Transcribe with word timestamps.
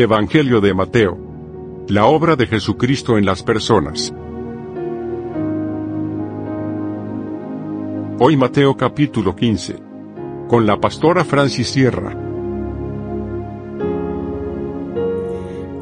Evangelio 0.00 0.60
de 0.60 0.74
Mateo. 0.74 1.18
La 1.88 2.06
obra 2.06 2.36
de 2.36 2.46
Jesucristo 2.46 3.18
en 3.18 3.26
las 3.26 3.42
personas. 3.42 4.14
Hoy 8.20 8.36
Mateo 8.36 8.76
capítulo 8.76 9.34
15. 9.34 9.74
Con 10.46 10.66
la 10.68 10.80
pastora 10.80 11.24
Francis 11.24 11.70
Sierra. 11.70 12.16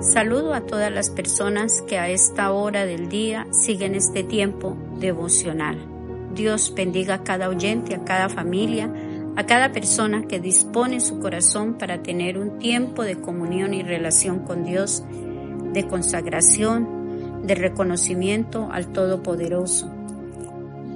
Saludo 0.01 0.55
a 0.55 0.63
todas 0.63 0.91
las 0.91 1.11
personas 1.11 1.83
que 1.83 1.99
a 1.99 2.09
esta 2.09 2.53
hora 2.53 2.87
del 2.87 3.11
día 3.11 3.47
siguen 3.51 3.95
este 3.95 4.25
tiempo 4.25 4.79
devocional. 4.99 5.77
Dios 6.35 6.73
bendiga 6.75 7.17
a 7.17 7.23
cada 7.23 7.51
oyente, 7.51 7.95
a 7.95 8.05
cada 8.05 8.31
familia, 8.31 8.91
a 9.37 9.45
cada 9.45 9.71
persona 9.71 10.23
que 10.23 10.41
dispone 10.41 11.01
su 11.01 11.21
corazón 11.21 11.75
para 11.75 12.03
tener 12.03 12.39
un 12.39 12.59
tiempo 12.59 13.03
de 13.05 13.21
comunión 13.21 13.75
y 13.75 13.83
relación 13.83 14.41
con 14.41 14.65
Dios, 14.65 15.05
de 15.75 15.87
consagración, 15.87 17.43
de 17.47 17.55
reconocimiento 17.55 18.69
al 18.73 18.89
Todopoderoso. 18.89 19.93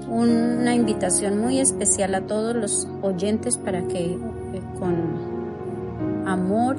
Una 0.08 0.74
invitación 0.74 1.38
muy 1.38 1.60
especial 1.60 2.14
a 2.14 2.26
todos 2.26 2.56
los 2.56 2.88
oyentes 3.02 3.58
para 3.58 3.86
que 3.86 4.14
eh, 4.14 4.18
con 4.78 6.26
amor 6.26 6.76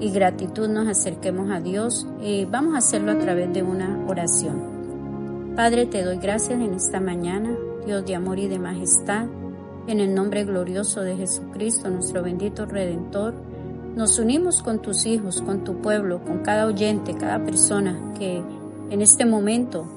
y 0.00 0.10
gratitud 0.10 0.68
nos 0.68 0.88
acerquemos 0.88 1.50
a 1.50 1.60
Dios 1.60 2.08
y 2.20 2.44
vamos 2.44 2.74
a 2.74 2.78
hacerlo 2.78 3.12
a 3.12 3.18
través 3.18 3.52
de 3.54 3.62
una 3.62 4.04
oración. 4.08 5.54
Padre, 5.54 5.86
te 5.86 6.02
doy 6.02 6.18
gracias 6.18 6.60
en 6.60 6.74
esta 6.74 7.00
mañana, 7.00 7.56
Dios 7.86 8.04
de 8.04 8.16
amor 8.16 8.38
y 8.38 8.48
de 8.48 8.58
majestad 8.58 9.28
en 9.88 10.00
el 10.00 10.14
nombre 10.14 10.44
glorioso 10.44 11.00
de 11.00 11.16
Jesucristo, 11.16 11.88
nuestro 11.88 12.22
bendito 12.22 12.66
Redentor, 12.66 13.34
nos 13.96 14.18
unimos 14.18 14.62
con 14.62 14.82
tus 14.82 15.06
hijos, 15.06 15.40
con 15.40 15.64
tu 15.64 15.80
pueblo, 15.80 16.22
con 16.22 16.40
cada 16.40 16.66
oyente, 16.66 17.16
cada 17.16 17.42
persona 17.42 18.12
que 18.18 18.42
en 18.90 19.00
este 19.00 19.24
momento 19.24 19.88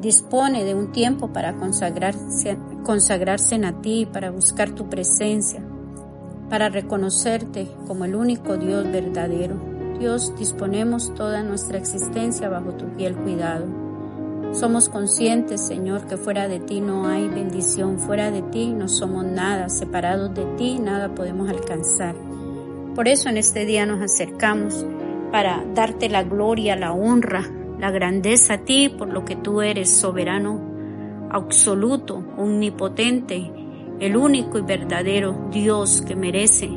dispone 0.00 0.64
de 0.64 0.74
un 0.74 0.92
tiempo 0.92 1.32
para 1.32 1.56
consagrarse, 1.56 2.58
consagrarse 2.84 3.54
en 3.54 3.64
a 3.64 3.80
ti, 3.80 4.06
para 4.06 4.30
buscar 4.30 4.72
tu 4.72 4.90
presencia, 4.90 5.64
para 6.50 6.68
reconocerte 6.68 7.68
como 7.86 8.04
el 8.04 8.14
único 8.14 8.58
Dios 8.58 8.84
verdadero. 8.92 9.56
Dios, 9.98 10.34
disponemos 10.36 11.14
toda 11.14 11.42
nuestra 11.42 11.78
existencia 11.78 12.50
bajo 12.50 12.74
tu 12.74 12.86
fiel 12.96 13.16
cuidado. 13.16 13.81
Somos 14.52 14.90
conscientes, 14.90 15.66
Señor, 15.66 16.06
que 16.06 16.18
fuera 16.18 16.46
de 16.46 16.60
ti 16.60 16.82
no 16.82 17.06
hay 17.06 17.26
bendición, 17.26 17.98
fuera 17.98 18.30
de 18.30 18.42
ti 18.42 18.74
no 18.74 18.86
somos 18.86 19.24
nada, 19.24 19.70
separados 19.70 20.34
de 20.34 20.44
ti 20.56 20.78
nada 20.78 21.14
podemos 21.14 21.48
alcanzar. 21.48 22.14
Por 22.94 23.08
eso 23.08 23.30
en 23.30 23.38
este 23.38 23.64
día 23.64 23.86
nos 23.86 24.02
acercamos 24.02 24.84
para 25.30 25.64
darte 25.74 26.10
la 26.10 26.22
gloria, 26.22 26.76
la 26.76 26.92
honra, 26.92 27.48
la 27.78 27.90
grandeza 27.90 28.54
a 28.54 28.58
ti 28.58 28.90
por 28.90 29.08
lo 29.08 29.24
que 29.24 29.36
tú 29.36 29.62
eres 29.62 29.90
soberano, 29.90 30.60
absoluto, 31.30 32.22
omnipotente, 32.36 33.50
el 34.00 34.16
único 34.16 34.58
y 34.58 34.62
verdadero 34.62 35.48
Dios 35.50 36.02
que 36.02 36.14
merece 36.14 36.70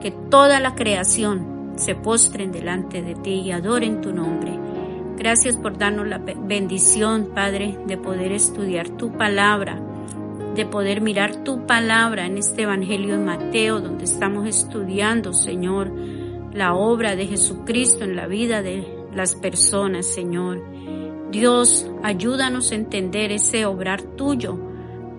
que 0.00 0.10
toda 0.10 0.58
la 0.58 0.74
creación 0.74 1.74
se 1.76 1.94
postren 1.94 2.50
delante 2.50 3.02
de 3.02 3.14
ti 3.14 3.34
y 3.34 3.52
adoren 3.52 4.00
tu 4.00 4.12
nombre. 4.12 4.73
Gracias 5.16 5.56
por 5.56 5.78
darnos 5.78 6.08
la 6.08 6.18
bendición, 6.18 7.30
Padre, 7.34 7.78
de 7.86 7.96
poder 7.96 8.32
estudiar 8.32 8.88
tu 8.88 9.12
palabra, 9.16 9.80
de 10.56 10.66
poder 10.66 11.00
mirar 11.00 11.44
tu 11.44 11.66
palabra 11.66 12.26
en 12.26 12.36
este 12.36 12.62
Evangelio 12.62 13.16
de 13.16 13.24
Mateo, 13.24 13.80
donde 13.80 14.04
estamos 14.04 14.46
estudiando, 14.48 15.32
Señor, 15.32 15.92
la 16.52 16.74
obra 16.74 17.14
de 17.14 17.28
Jesucristo 17.28 18.02
en 18.02 18.16
la 18.16 18.26
vida 18.26 18.60
de 18.60 19.06
las 19.14 19.36
personas, 19.36 20.04
Señor. 20.06 20.62
Dios, 21.30 21.88
ayúdanos 22.02 22.72
a 22.72 22.74
entender 22.74 23.30
ese 23.30 23.66
obrar 23.66 24.02
tuyo 24.02 24.58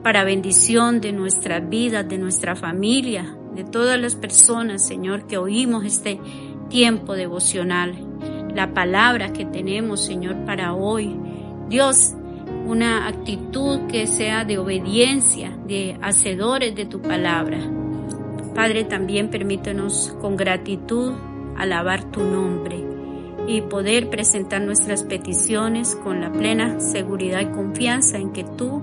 para 0.03 0.25
bendición 0.25 0.99
de 0.99 1.13
nuestras 1.13 1.67
vidas, 1.69 2.07
de 2.07 2.17
nuestra 2.17 2.55
familia, 2.57 3.37
de 3.55 3.63
todas 3.63 3.99
las 3.99 4.15
personas, 4.15 4.85
Señor, 4.85 5.25
que 5.25 5.37
oímos 5.37 5.85
este 5.85 6.19
tiempo 6.69 7.15
devocional 7.15 8.04
la 8.55 8.73
palabra 8.73 9.33
que 9.33 9.45
tenemos, 9.45 10.03
Señor, 10.03 10.45
para 10.45 10.73
hoy. 10.73 11.15
Dios, 11.67 12.13
una 12.65 13.07
actitud 13.07 13.87
que 13.87 14.07
sea 14.07 14.45
de 14.45 14.57
obediencia, 14.57 15.51
de 15.67 15.97
hacedores 16.01 16.75
de 16.75 16.85
tu 16.85 17.01
palabra. 17.01 17.59
Padre, 18.55 18.85
también 18.85 19.29
permítenos 19.29 20.15
con 20.21 20.37
gratitud 20.37 21.13
alabar 21.57 22.05
tu 22.11 22.23
nombre 22.23 22.83
y 23.47 23.61
poder 23.61 24.09
presentar 24.09 24.61
nuestras 24.61 25.03
peticiones 25.03 25.95
con 25.95 26.21
la 26.21 26.31
plena 26.31 26.79
seguridad 26.79 27.41
y 27.41 27.47
confianza 27.47 28.17
en 28.17 28.31
que 28.31 28.43
tú 28.43 28.81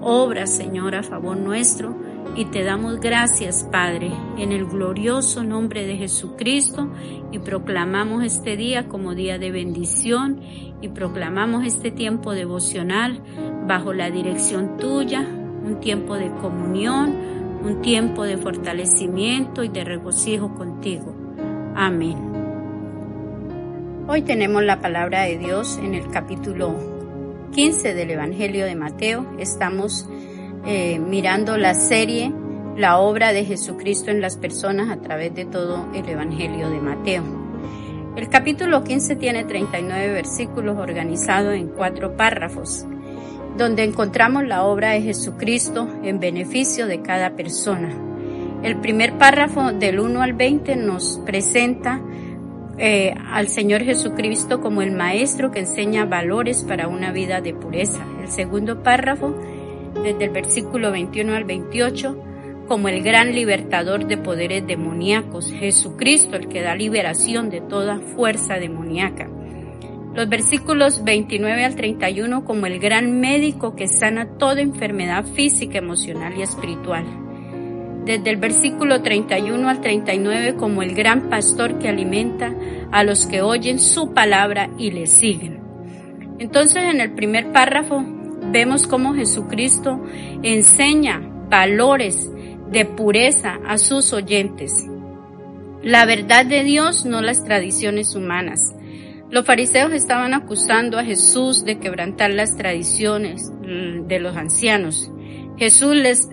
obras, 0.00 0.50
Señor, 0.50 0.94
a 0.94 1.02
favor 1.02 1.36
nuestro 1.36 1.94
y 2.36 2.46
te 2.46 2.62
damos 2.62 3.00
gracias, 3.00 3.68
Padre, 3.70 4.10
en 4.38 4.52
el 4.52 4.66
glorioso 4.66 5.42
nombre 5.42 5.86
de 5.86 5.96
Jesucristo 5.96 6.88
y 7.32 7.38
proclamamos 7.38 8.24
este 8.24 8.56
día 8.56 8.88
como 8.88 9.14
día 9.14 9.38
de 9.38 9.50
bendición 9.50 10.40
y 10.80 10.88
proclamamos 10.88 11.66
este 11.66 11.90
tiempo 11.90 12.32
devocional 12.32 13.20
bajo 13.66 13.92
la 13.92 14.10
dirección 14.10 14.76
tuya, 14.78 15.20
un 15.20 15.80
tiempo 15.80 16.16
de 16.16 16.30
comunión, 16.30 17.14
un 17.62 17.82
tiempo 17.82 18.24
de 18.24 18.38
fortalecimiento 18.38 19.62
y 19.62 19.68
de 19.68 19.84
regocijo 19.84 20.54
contigo. 20.54 21.14
Amén. 21.74 22.16
Hoy 24.08 24.22
tenemos 24.22 24.64
la 24.64 24.80
palabra 24.80 25.22
de 25.22 25.38
Dios 25.38 25.78
en 25.78 25.94
el 25.94 26.08
capítulo 26.10 26.74
15 27.52 27.94
del 27.94 28.10
Evangelio 28.12 28.64
de 28.64 28.76
Mateo. 28.76 29.26
Estamos 29.38 30.08
eh, 30.66 30.98
mirando 30.98 31.56
la 31.56 31.74
serie 31.74 32.32
La 32.76 32.98
obra 32.98 33.32
de 33.32 33.44
Jesucristo 33.44 34.10
en 34.10 34.20
las 34.20 34.36
personas 34.36 34.90
a 34.90 35.00
través 35.00 35.34
de 35.34 35.44
todo 35.44 35.86
el 35.94 36.08
Evangelio 36.08 36.70
de 36.70 36.80
Mateo. 36.80 37.22
El 38.16 38.28
capítulo 38.28 38.82
15 38.84 39.16
tiene 39.16 39.44
39 39.44 40.12
versículos 40.12 40.78
organizados 40.78 41.54
en 41.54 41.68
cuatro 41.68 42.16
párrafos, 42.16 42.84
donde 43.56 43.84
encontramos 43.84 44.44
la 44.46 44.64
obra 44.64 44.90
de 44.90 45.02
Jesucristo 45.02 45.88
en 46.02 46.20
beneficio 46.20 46.86
de 46.86 47.02
cada 47.02 47.36
persona. 47.36 47.90
El 48.62 48.76
primer 48.76 49.16
párrafo 49.16 49.72
del 49.72 50.00
1 50.00 50.22
al 50.22 50.32
20 50.34 50.76
nos 50.76 51.20
presenta 51.24 52.00
eh, 52.78 53.14
al 53.32 53.48
Señor 53.48 53.82
Jesucristo 53.82 54.60
como 54.60 54.82
el 54.82 54.92
Maestro 54.92 55.50
que 55.50 55.60
enseña 55.60 56.04
valores 56.04 56.64
para 56.64 56.88
una 56.88 57.12
vida 57.12 57.40
de 57.40 57.54
pureza. 57.54 58.00
El 58.22 58.28
segundo 58.28 58.82
párrafo 58.82 59.34
desde 59.94 60.24
el 60.24 60.30
versículo 60.30 60.90
21 60.90 61.34
al 61.34 61.44
28, 61.44 62.24
como 62.68 62.88
el 62.88 63.02
gran 63.02 63.34
libertador 63.34 64.06
de 64.06 64.16
poderes 64.16 64.66
demoníacos, 64.66 65.52
Jesucristo, 65.52 66.36
el 66.36 66.48
que 66.48 66.62
da 66.62 66.76
liberación 66.76 67.50
de 67.50 67.60
toda 67.60 67.98
fuerza 67.98 68.54
demoníaca. 68.54 69.28
Los 70.14 70.28
versículos 70.28 71.04
29 71.04 71.64
al 71.64 71.76
31 71.76 72.44
como 72.44 72.66
el 72.66 72.78
gran 72.78 73.20
médico 73.20 73.76
que 73.76 73.86
sana 73.86 74.36
toda 74.38 74.60
enfermedad 74.60 75.24
física, 75.24 75.78
emocional 75.78 76.34
y 76.36 76.42
espiritual. 76.42 77.04
Desde 78.04 78.30
el 78.30 78.36
versículo 78.36 79.02
31 79.02 79.68
al 79.68 79.80
39 79.80 80.56
como 80.56 80.82
el 80.82 80.94
gran 80.94 81.28
pastor 81.28 81.78
que 81.78 81.88
alimenta 81.88 82.54
a 82.90 83.04
los 83.04 83.26
que 83.26 83.42
oyen 83.42 83.78
su 83.78 84.12
palabra 84.12 84.70
y 84.78 84.90
le 84.90 85.06
siguen. 85.06 85.60
Entonces 86.38 86.82
en 86.84 87.00
el 87.00 87.12
primer 87.12 87.52
párrafo 87.52 88.04
vemos 88.50 88.86
cómo 88.86 89.14
Jesucristo 89.14 90.00
enseña 90.42 91.20
valores 91.48 92.30
de 92.70 92.84
pureza 92.84 93.58
a 93.66 93.78
sus 93.78 94.12
oyentes. 94.12 94.86
La 95.82 96.04
verdad 96.04 96.44
de 96.44 96.62
Dios, 96.62 97.04
no 97.04 97.22
las 97.22 97.44
tradiciones 97.44 98.14
humanas. 98.14 98.74
Los 99.30 99.46
fariseos 99.46 99.92
estaban 99.92 100.34
acusando 100.34 100.98
a 100.98 101.04
Jesús 101.04 101.64
de 101.64 101.78
quebrantar 101.78 102.30
las 102.32 102.56
tradiciones 102.56 103.50
mm, 103.62 104.06
de 104.06 104.18
los 104.18 104.36
ancianos. 104.36 105.10
Jesús 105.56 105.94
les 105.94 106.28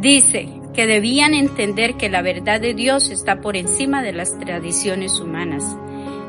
dice, 0.00 0.60
que 0.74 0.86
debían 0.86 1.34
entender 1.34 1.94
que 1.94 2.08
la 2.08 2.22
verdad 2.22 2.60
de 2.60 2.74
Dios 2.74 3.10
está 3.10 3.40
por 3.40 3.56
encima 3.56 4.02
de 4.02 4.12
las 4.12 4.38
tradiciones 4.38 5.18
humanas. 5.20 5.64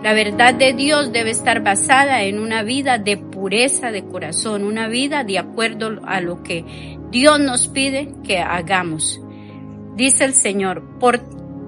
La 0.03 0.13
verdad 0.13 0.53
de 0.53 0.73
Dios 0.73 1.11
debe 1.11 1.29
estar 1.29 1.61
basada 1.61 2.23
en 2.23 2.39
una 2.39 2.63
vida 2.63 2.97
de 2.97 3.17
pureza 3.41 3.91
de 3.91 4.05
corazón, 4.05 4.63
una 4.63 4.87
vida 4.87 5.23
de 5.23 5.39
acuerdo 5.39 5.99
a 6.05 6.21
lo 6.21 6.43
que 6.43 6.99
Dios 7.09 7.39
nos 7.39 7.67
pide 7.67 8.13
que 8.23 8.37
hagamos. 8.37 9.19
Dice 9.95 10.25
el 10.25 10.33
Señor, 10.33 10.83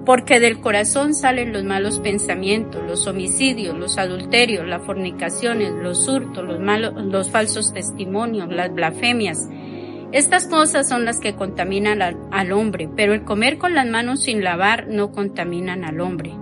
porque 0.06 0.38
del 0.38 0.60
corazón 0.60 1.14
salen 1.14 1.52
los 1.52 1.64
malos 1.64 1.98
pensamientos, 1.98 2.80
los 2.86 3.08
homicidios, 3.08 3.76
los 3.76 3.98
adulterios, 3.98 4.64
las 4.68 4.86
fornicaciones, 4.86 5.72
los 5.72 6.06
hurtos, 6.06 6.44
los 6.44 6.60
malos, 6.60 6.94
los 7.06 7.28
falsos 7.28 7.72
testimonios, 7.72 8.48
las 8.50 8.72
blasfemias. 8.72 9.40
Estas 10.12 10.46
cosas 10.46 10.88
son 10.88 11.04
las 11.04 11.18
que 11.18 11.34
contaminan 11.34 12.02
al 12.30 12.52
hombre, 12.52 12.88
pero 12.94 13.14
el 13.14 13.24
comer 13.24 13.58
con 13.58 13.74
las 13.74 13.88
manos 13.88 14.22
sin 14.22 14.44
lavar 14.44 14.86
no 14.86 15.10
contaminan 15.10 15.84
al 15.84 16.00
hombre. 16.00 16.36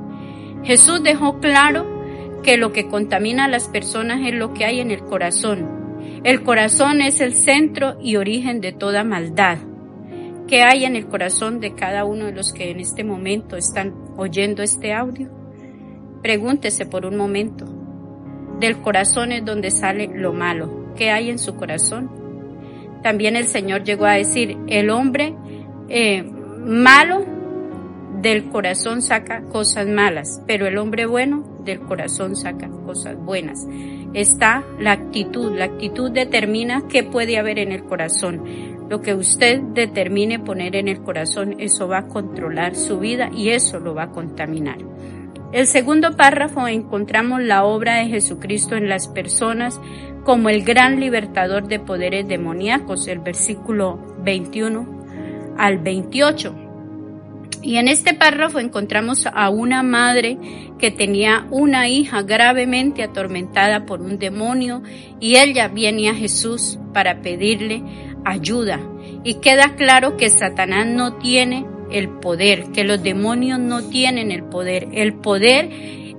Jesús 0.63 1.03
dejó 1.03 1.41
claro 1.41 2.02
que 2.43 2.57
lo 2.57 2.73
que 2.73 2.89
contamina 2.89 3.45
a 3.45 3.49
las 3.49 3.69
personas 3.69 4.27
es 4.27 4.35
lo 4.35 4.53
que 4.53 4.65
hay 4.65 4.81
en 4.81 4.91
el 4.91 5.01
corazón. 5.01 5.83
El 6.25 6.43
corazón 6.43 7.01
es 7.01 7.21
el 7.21 7.35
centro 7.35 7.97
y 8.01 8.17
origen 8.17 8.61
de 8.61 8.73
toda 8.73 9.05
maldad. 9.05 9.59
¿Qué 10.47 10.63
hay 10.63 10.85
en 10.85 10.97
el 10.97 11.07
corazón 11.07 11.61
de 11.61 11.75
cada 11.75 12.05
uno 12.05 12.27
de 12.27 12.33
los 12.33 12.53
que 12.53 12.71
en 12.71 12.81
este 12.81 13.05
momento 13.05 13.57
están 13.57 13.95
oyendo 14.17 14.63
este 14.63 14.93
audio? 14.93 15.31
Pregúntese 16.23 16.87
por 16.87 17.07
un 17.07 17.17
momento. 17.17 17.65
Del 18.61 18.81
corazón 18.81 19.33
es 19.33 19.45
donde 19.45 19.71
sale 19.71 20.09
lo 20.09 20.33
malo. 20.33 20.93
¿Qué 20.97 21.11
hay 21.11 21.31
en 21.31 21.39
su 21.39 21.57
corazón? 21.57 22.11
También 23.03 23.35
el 23.35 23.47
Señor 23.47 23.83
llegó 23.83 24.07
a 24.07 24.13
decir, 24.13 24.57
el 24.69 24.91
hombre 24.91 25.35
eh, 25.89 26.23
malo 26.23 27.25
del 28.23 28.49
corazón 28.51 29.03
saca 29.03 29.43
cosas 29.43 29.89
malas, 29.89 30.41
pero 30.47 30.67
el 30.67 30.79
hombre 30.79 31.07
bueno 31.07 31.43
del 31.65 31.81
corazón 31.81 32.37
saca 32.37 32.69
cosas 32.87 33.17
buenas. 33.17 33.67
Está 34.15 34.65
la 34.79 34.93
actitud, 34.93 35.53
la 35.57 35.65
actitud 35.65 36.11
determina 36.11 36.85
qué 36.89 37.03
puede 37.03 37.39
haber 37.39 37.59
en 37.59 37.73
el 37.73 37.83
corazón. 37.83 38.45
Lo 38.89 39.01
que 39.01 39.15
usted 39.15 39.61
determine 39.61 40.39
poner 40.39 40.77
en 40.77 40.87
el 40.87 41.03
corazón, 41.03 41.57
eso 41.59 41.89
va 41.89 41.99
a 41.99 42.09
controlar 42.09 42.77
su 42.77 43.01
vida 43.01 43.29
y 43.35 43.51
eso 43.51 43.81
lo 43.81 43.95
va 43.95 44.05
a 44.05 44.11
contaminar. 44.11 44.79
El 45.53 45.67
segundo 45.67 46.17
párrafo 46.17 46.67
encontramos 46.69 47.43
la 47.43 47.65
obra 47.65 47.97
de 47.97 48.07
Jesucristo 48.07 48.77
en 48.77 48.89
las 48.89 49.09
personas 49.09 49.81
como 50.25 50.49
el 50.49 50.63
gran 50.63 51.01
libertador 51.01 51.67
de 51.67 51.81
poderes 51.81 52.29
demoníacos, 52.29 53.09
el 53.09 53.19
versículo 53.19 53.99
21 54.23 54.87
al 55.59 55.79
28. 55.79 56.62
Y 57.63 57.77
en 57.77 57.89
este 57.89 58.13
párrafo 58.15 58.59
encontramos 58.59 59.27
a 59.33 59.49
una 59.49 59.83
madre 59.83 60.37
que 60.79 60.91
tenía 60.91 61.47
una 61.51 61.89
hija 61.89 62.23
gravemente 62.23 63.03
atormentada 63.03 63.87
por 63.87 64.03
un 64.03 64.19
demonio 64.19 64.83
y 65.21 65.37
ella 65.37 65.69
viene 65.69 66.09
a 66.09 66.15
Jesús 66.15 66.79
para 66.93 67.23
pedirle 67.23 67.83
ayuda. 68.25 68.81
Y 69.23 69.35
queda 69.35 69.77
claro 69.77 70.17
que 70.17 70.29
Satanás 70.29 70.87
no 70.87 71.19
tiene 71.19 71.65
el 71.93 72.09
poder, 72.09 72.73
que 72.73 72.85
los 72.85 73.03
demonios 73.03 73.61
no 73.61 73.89
tienen 73.89 74.33
el 74.33 74.43
poder. 74.45 74.89
El 74.93 75.15
poder 75.15 75.71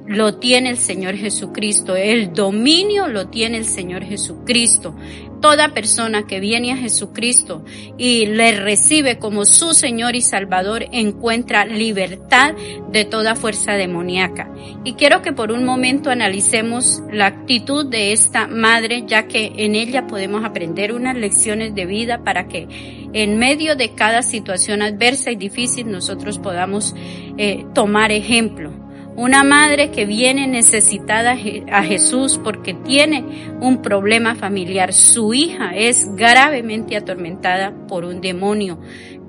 lo 0.06 0.36
tiene 0.36 0.70
el 0.70 0.78
Señor 0.78 1.16
Jesucristo, 1.16 1.96
el 1.96 2.34
dominio 2.34 3.08
lo 3.08 3.28
tiene 3.28 3.58
el 3.58 3.66
Señor 3.66 4.04
Jesucristo. 4.04 4.96
Toda 5.42 5.74
persona 5.74 6.26
que 6.26 6.40
viene 6.40 6.72
a 6.72 6.78
Jesucristo 6.78 7.66
y 7.98 8.28
le 8.28 8.54
recibe 8.54 9.20
como 9.20 9.44
su 9.44 9.74
Señor 9.74 10.16
y 10.16 10.22
Salvador 10.22 10.86
encuentra 10.94 11.66
libertad 11.66 12.54
de 12.92 13.04
toda 13.04 13.36
fuerza 13.36 13.74
demoníaca. 13.74 14.50
Y 14.86 14.94
quiero 14.94 15.22
que 15.22 15.34
por 15.34 15.52
un 15.52 15.66
momento 15.66 16.10
analicemos 16.10 17.02
la 17.12 17.26
actitud 17.26 17.86
de 17.86 18.14
esta 18.14 18.48
madre, 18.48 19.04
ya 19.06 19.28
que 19.28 19.52
en 19.58 19.76
ella 19.76 20.08
podemos 20.08 20.46
aprender 20.46 20.94
unas 20.94 21.18
lecciones 21.18 21.76
de 21.76 21.86
vida 21.86 22.24
para 22.24 22.48
que 22.48 23.10
en 23.12 23.38
medio 23.38 23.76
de 23.76 23.94
cada 23.94 24.22
situación 24.22 24.82
adversa 24.82 25.30
y 25.32 25.36
difícil 25.36 25.92
nosotros 25.92 26.40
podamos 26.40 26.96
eh, 27.38 27.66
tomar 27.74 28.14
ejemplo 28.14 28.84
una 29.16 29.44
madre 29.44 29.92
que 29.92 30.06
viene 30.06 30.48
necesitada 30.48 31.36
a 31.72 31.84
Jesús 31.84 32.40
porque 32.44 32.74
tiene 32.74 33.52
un 33.62 33.82
problema 33.82 34.36
familiar. 34.36 34.94
Su 34.94 35.34
hija 35.34 35.76
es 35.76 36.16
gravemente 36.16 36.98
atormentada 36.98 37.74
por 37.88 38.06
un 38.06 38.22
demonio. 38.22 38.80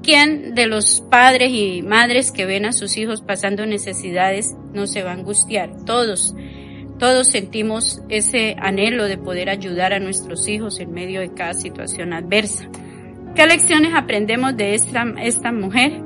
¿Quién 0.03 0.55
de 0.55 0.67
los 0.67 1.03
padres 1.11 1.51
y 1.53 1.83
madres 1.83 2.31
que 2.31 2.47
ven 2.47 2.67
a 2.67 2.73
sus 2.73 2.97
hijos 2.97 3.23
pasando 3.23 3.67
necesidades 3.67 4.55
no 4.73 4.87
se 4.87 5.03
va 5.03 5.11
a 5.11 5.15
angustiar? 5.15 5.85
Todos. 5.85 6.35
Todos 6.99 7.29
sentimos 7.29 8.03
ese 8.09 8.55
anhelo 8.59 9.05
de 9.05 9.19
poder 9.19 9.51
ayudar 9.51 9.93
a 9.93 9.99
nuestros 9.99 10.47
hijos 10.49 10.79
en 10.81 10.93
medio 10.93 11.21
de 11.21 11.35
cada 11.35 11.55
situación 11.55 12.13
adversa. 12.13 12.69
¿Qué 13.35 13.47
lecciones 13.47 13.95
aprendemos 13.95 14.57
de 14.57 14.75
esta, 14.75 15.05
esta 15.21 15.53
mujer? 15.53 16.01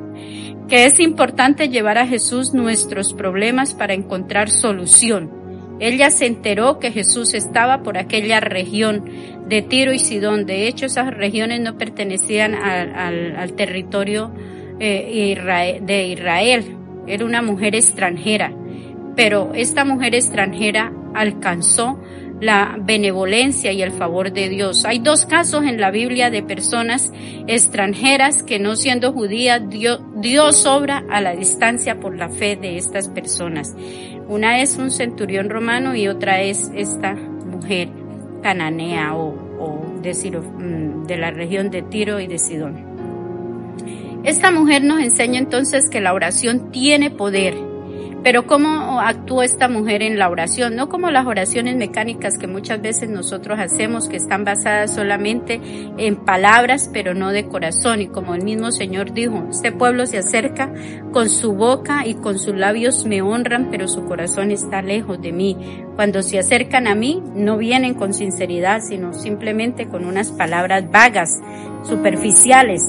Que 0.68 0.84
es 0.84 1.00
importante 1.00 1.68
llevar 1.68 1.98
a 1.98 2.06
Jesús 2.06 2.54
nuestros 2.54 3.14
problemas 3.14 3.74
para 3.74 3.94
encontrar 3.94 4.50
solución. 4.50 5.30
Ella 5.80 6.10
se 6.10 6.26
enteró 6.26 6.78
que 6.78 6.90
Jesús 6.90 7.34
estaba 7.34 7.82
por 7.82 7.98
aquella 7.98 8.40
región 8.40 9.04
de 9.48 9.62
Tiro 9.62 9.92
y 9.92 9.98
Sidón. 9.98 10.44
De 10.44 10.66
hecho, 10.66 10.86
esas 10.86 11.14
regiones 11.14 11.60
no 11.60 11.78
pertenecían 11.78 12.54
al, 12.54 13.52
territorio 13.52 14.32
eh, 14.80 15.78
de 15.80 16.08
Israel. 16.08 16.76
Era 17.06 17.24
una 17.24 17.42
mujer 17.42 17.74
extranjera. 17.76 18.52
Pero 19.14 19.52
esta 19.54 19.84
mujer 19.84 20.14
extranjera 20.14 20.92
alcanzó 21.14 22.00
la 22.40 22.76
benevolencia 22.80 23.72
y 23.72 23.82
el 23.82 23.90
favor 23.90 24.32
de 24.32 24.48
Dios. 24.48 24.84
Hay 24.84 25.00
dos 25.00 25.26
casos 25.26 25.64
en 25.64 25.80
la 25.80 25.90
Biblia 25.90 26.30
de 26.30 26.42
personas 26.42 27.12
extranjeras 27.46 28.42
que 28.42 28.58
no 28.58 28.76
siendo 28.76 29.12
judías, 29.12 29.62
Dios, 29.68 30.66
obra 30.66 31.04
a 31.10 31.20
la 31.20 31.34
distancia 31.34 31.98
por 32.00 32.16
la 32.16 32.28
fe 32.28 32.56
de 32.56 32.76
estas 32.76 33.08
personas. 33.08 33.74
Una 34.28 34.60
es 34.60 34.76
un 34.76 34.90
centurión 34.90 35.48
romano 35.48 35.96
y 35.96 36.06
otra 36.08 36.42
es 36.42 36.70
esta 36.74 37.14
mujer 37.14 37.88
cananea 38.42 39.16
o, 39.16 39.34
de, 40.02 40.12
mm, 40.12 41.06
de 41.06 41.16
la 41.16 41.30
región 41.30 41.70
de 41.70 41.82
Tiro 41.82 42.20
y 42.20 42.26
de 42.26 42.38
Sidón. 42.38 42.86
Esta 44.24 44.50
mujer 44.50 44.84
nos 44.84 45.00
enseña 45.00 45.38
entonces 45.38 45.88
que 45.90 46.00
la 46.00 46.12
oración 46.12 46.70
tiene 46.70 47.10
poder 47.10 47.67
pero 48.22 48.46
¿cómo 48.46 49.00
actuó 49.00 49.42
esta 49.42 49.68
mujer 49.68 50.02
en 50.02 50.18
la 50.18 50.28
oración? 50.28 50.74
No 50.74 50.88
como 50.88 51.10
las 51.10 51.26
oraciones 51.26 51.76
mecánicas 51.76 52.36
que 52.36 52.46
muchas 52.46 52.82
veces 52.82 53.08
nosotros 53.08 53.58
hacemos, 53.60 54.08
que 54.08 54.16
están 54.16 54.44
basadas 54.44 54.94
solamente 54.94 55.60
en 55.96 56.16
palabras, 56.16 56.90
pero 56.92 57.14
no 57.14 57.30
de 57.30 57.46
corazón. 57.46 58.00
Y 58.00 58.08
como 58.08 58.34
el 58.34 58.42
mismo 58.42 58.72
Señor 58.72 59.12
dijo, 59.12 59.46
este 59.50 59.70
pueblo 59.70 60.06
se 60.06 60.18
acerca 60.18 60.72
con 61.12 61.30
su 61.30 61.52
boca 61.52 62.06
y 62.06 62.14
con 62.14 62.38
sus 62.38 62.56
labios 62.56 63.06
me 63.06 63.22
honran, 63.22 63.68
pero 63.70 63.86
su 63.86 64.04
corazón 64.04 64.50
está 64.50 64.82
lejos 64.82 65.22
de 65.22 65.32
mí. 65.32 65.84
Cuando 65.94 66.22
se 66.22 66.38
acercan 66.38 66.88
a 66.88 66.94
mí, 66.94 67.22
no 67.34 67.56
vienen 67.56 67.94
con 67.94 68.14
sinceridad, 68.14 68.80
sino 68.80 69.12
simplemente 69.12 69.86
con 69.86 70.04
unas 70.04 70.32
palabras 70.32 70.90
vagas, 70.90 71.30
superficiales. 71.84 72.82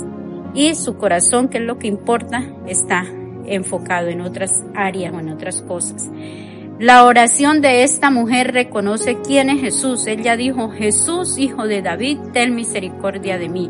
Y 0.55 0.73
su 0.73 0.97
corazón, 0.97 1.49
que 1.49 1.59
es 1.59 1.63
lo 1.63 1.77
que 1.77 1.87
importa, 1.87 2.43
está 2.65 3.05
enfocado 3.45 4.07
en 4.07 4.21
otras 4.21 4.63
áreas 4.75 5.13
o 5.13 5.19
en 5.19 5.29
otras 5.29 5.61
cosas. 5.61 6.09
La 6.79 7.03
oración 7.03 7.61
de 7.61 7.83
esta 7.83 8.09
mujer 8.09 8.53
reconoce 8.53 9.17
quién 9.21 9.49
es 9.49 9.59
Jesús. 9.59 10.07
Ella 10.07 10.37
dijo, 10.37 10.69
Jesús, 10.69 11.37
hijo 11.37 11.67
de 11.67 11.81
David, 11.81 12.19
ten 12.31 12.55
misericordia 12.55 13.37
de 13.37 13.49
mí. 13.49 13.69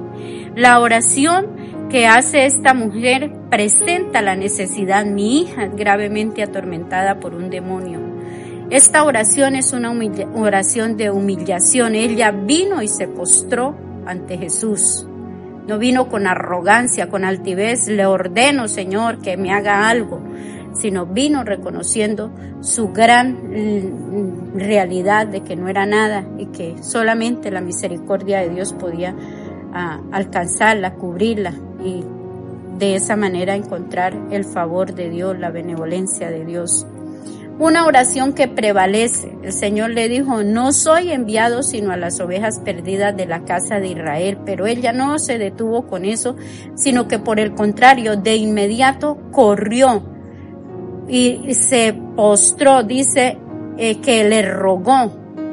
La 0.55 0.79
oración 0.79 1.87
que 1.89 2.05
hace 2.05 2.45
esta 2.45 2.75
mujer 2.75 3.31
presenta 3.49 4.21
la 4.21 4.35
necesidad. 4.35 5.07
Mi 5.07 5.41
hija 5.41 5.65
gravemente 5.67 6.43
atormentada 6.43 7.19
por 7.19 7.33
un 7.33 7.49
demonio. 7.49 7.99
Esta 8.69 9.03
oración 9.03 9.55
es 9.55 9.73
una 9.73 9.91
oración 10.35 10.95
de 10.95 11.09
humillación. 11.09 11.95
Ella 11.95 12.29
vino 12.29 12.83
y 12.83 12.87
se 12.87 13.07
postró 13.07 13.75
ante 14.05 14.37
Jesús. 14.37 15.08
No 15.69 15.77
vino 15.77 16.09
con 16.09 16.25
arrogancia, 16.25 17.09
con 17.09 17.23
altivez, 17.23 17.89
le 17.89 18.07
ordeno, 18.07 18.67
Señor, 18.67 19.19
que 19.19 19.37
me 19.37 19.53
haga 19.53 19.87
algo, 19.87 20.19
sino 20.73 21.05
vino 21.05 21.43
reconociendo 21.43 22.31
su 22.59 22.91
gran 22.91 23.33
mm, 23.33 24.57
realidad 24.57 25.27
de 25.27 25.41
que 25.41 25.55
no 25.55 25.67
era 25.67 25.85
nada 25.85 26.25
y 26.39 26.47
que 26.47 26.81
solamente 26.81 27.51
la 27.51 27.61
misericordia 27.61 28.39
de 28.39 28.49
Dios 28.49 28.73
podía 28.73 29.15
ah, 29.71 30.01
alcanzarla, 30.11 30.95
cubrirla 30.95 31.53
y 31.85 32.03
de 32.79 32.95
esa 32.95 33.15
manera 33.15 33.55
encontrar 33.55 34.17
el 34.31 34.45
favor 34.45 34.95
de 34.95 35.11
Dios, 35.11 35.37
la 35.37 35.51
benevolencia 35.51 36.31
de 36.31 36.45
Dios. 36.45 36.87
Una 37.59 37.85
oración 37.85 38.31
que 38.31 38.47
prevalece. 38.47 39.35
El 39.43 39.51
Señor 39.51 39.89
le 39.89 40.07
dijo, 40.07 40.43
no 40.43 40.71
soy 40.71 41.11
enviado 41.11 41.61
sino 41.61 41.91
a 41.91 41.97
las 41.97 42.21
ovejas 42.21 42.59
perdidas 42.59 43.17
de 43.17 43.25
la 43.25 43.43
casa 43.43 43.81
de 43.81 43.89
Israel, 43.89 44.37
pero 44.45 44.65
ella 44.65 44.93
no 44.93 45.19
se 45.19 45.37
detuvo 45.37 45.85
con 45.85 46.05
eso, 46.05 46.37
sino 46.75 47.09
que 47.09 47.19
por 47.19 47.37
el 47.37 47.53
contrario, 47.55 48.15
de 48.15 48.37
inmediato 48.37 49.17
corrió 49.31 50.03
y 51.09 51.53
se 51.53 51.93
postró, 52.15 52.83
dice 52.83 53.37
eh, 53.77 53.99
que 53.99 54.23
le 54.23 54.41
rogó, 54.41 55.11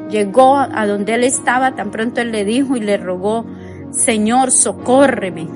llegó 0.09 0.55
a 0.55 0.87
donde 0.87 1.15
él 1.15 1.25
estaba, 1.25 1.75
tan 1.75 1.91
pronto 1.91 2.21
él 2.21 2.31
le 2.31 2.45
dijo 2.45 2.77
y 2.77 2.79
le 2.79 2.95
rogó, 2.95 3.45
Señor, 3.91 4.51
socórreme. 4.51 5.47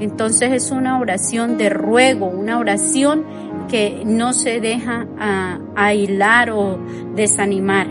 Entonces 0.00 0.52
es 0.52 0.70
una 0.70 0.98
oración 0.98 1.58
de 1.58 1.70
ruego, 1.70 2.26
una 2.26 2.58
oración 2.58 3.24
que 3.68 4.02
no 4.04 4.32
se 4.32 4.60
deja 4.60 5.06
a, 5.18 5.60
aislar 5.76 6.50
o 6.50 6.78
desanimar. 7.14 7.88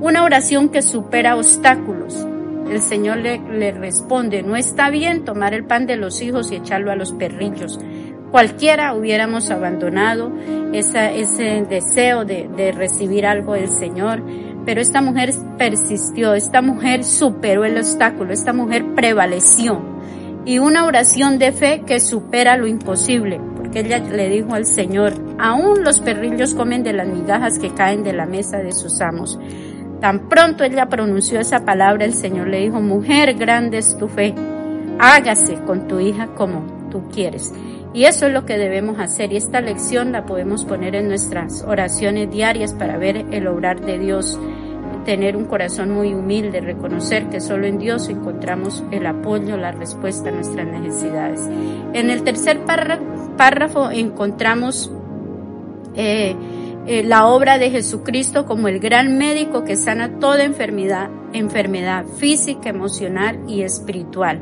Una 0.00 0.24
oración 0.24 0.68
que 0.70 0.82
supera 0.82 1.36
obstáculos. 1.36 2.26
El 2.68 2.80
Señor 2.80 3.18
le, 3.18 3.38
le, 3.38 3.72
responde, 3.72 4.42
no 4.42 4.56
está 4.56 4.90
bien 4.90 5.24
tomar 5.24 5.54
el 5.54 5.64
pan 5.64 5.86
de 5.86 5.96
los 5.96 6.22
hijos 6.22 6.50
y 6.50 6.56
echarlo 6.56 6.90
a 6.90 6.96
los 6.96 7.12
perrillos. 7.12 7.78
Cualquiera 8.30 8.94
hubiéramos 8.94 9.50
abandonado 9.50 10.32
esa, 10.72 11.10
ese 11.10 11.66
deseo 11.68 12.24
de, 12.24 12.48
de 12.56 12.72
recibir 12.72 13.26
algo 13.26 13.52
del 13.52 13.68
Señor, 13.68 14.22
pero 14.64 14.80
esta 14.80 15.02
mujer 15.02 15.32
persistió, 15.58 16.32
esta 16.34 16.62
mujer 16.62 17.04
superó 17.04 17.64
el 17.64 17.76
obstáculo, 17.76 18.32
esta 18.32 18.52
mujer 18.52 18.94
prevaleció. 18.94 19.82
Y 20.46 20.58
una 20.58 20.86
oración 20.86 21.38
de 21.38 21.52
fe 21.52 21.82
que 21.86 22.00
supera 22.00 22.56
lo 22.56 22.66
imposible, 22.66 23.38
porque 23.72 23.88
ella 23.88 24.00
le 24.00 24.28
dijo 24.28 24.52
al 24.52 24.66
Señor, 24.66 25.14
aún 25.38 25.82
los 25.82 26.00
perrillos 26.00 26.52
comen 26.52 26.82
de 26.82 26.92
las 26.92 27.08
migajas 27.08 27.58
que 27.58 27.72
caen 27.72 28.04
de 28.04 28.12
la 28.12 28.26
mesa 28.26 28.58
de 28.58 28.72
sus 28.72 29.00
amos. 29.00 29.38
Tan 29.98 30.28
pronto 30.28 30.62
ella 30.62 30.90
pronunció 30.90 31.40
esa 31.40 31.64
palabra, 31.64 32.04
el 32.04 32.12
Señor 32.12 32.48
le 32.48 32.60
dijo, 32.60 32.82
mujer, 32.82 33.32
grande 33.32 33.78
es 33.78 33.96
tu 33.96 34.08
fe, 34.08 34.34
hágase 34.98 35.54
con 35.64 35.88
tu 35.88 36.00
hija 36.00 36.34
como 36.34 36.90
tú 36.90 37.08
quieres. 37.08 37.54
Y 37.94 38.04
eso 38.04 38.26
es 38.26 38.34
lo 38.34 38.44
que 38.44 38.58
debemos 38.58 38.98
hacer 38.98 39.32
y 39.32 39.38
esta 39.38 39.62
lección 39.62 40.12
la 40.12 40.26
podemos 40.26 40.66
poner 40.66 40.94
en 40.94 41.08
nuestras 41.08 41.62
oraciones 41.62 42.30
diarias 42.30 42.74
para 42.74 42.98
ver 42.98 43.24
el 43.30 43.46
obrar 43.46 43.80
de 43.80 43.98
Dios, 43.98 44.38
tener 45.04 45.36
un 45.36 45.44
corazón 45.44 45.90
muy 45.90 46.14
humilde, 46.14 46.60
reconocer 46.60 47.28
que 47.28 47.40
solo 47.40 47.66
en 47.66 47.78
Dios 47.78 48.08
encontramos 48.08 48.84
el 48.90 49.06
apoyo, 49.06 49.56
la 49.56 49.72
respuesta 49.72 50.28
a 50.28 50.32
nuestras 50.32 50.66
necesidades. 50.66 51.40
En 51.92 52.10
el 52.10 52.22
tercer 52.22 52.60
párrafo 53.36 53.90
encontramos 53.90 54.92
eh, 55.94 56.34
eh, 56.86 57.02
la 57.04 57.26
obra 57.26 57.58
de 57.58 57.70
Jesucristo 57.70 58.46
como 58.46 58.68
el 58.68 58.80
gran 58.80 59.18
médico 59.18 59.64
que 59.64 59.76
sana 59.76 60.18
toda 60.18 60.44
enfermedad, 60.44 61.10
enfermedad 61.32 62.04
física, 62.06 62.70
emocional 62.70 63.40
y 63.46 63.62
espiritual 63.62 64.40